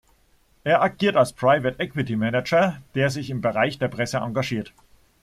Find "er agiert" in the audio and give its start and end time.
0.63-1.15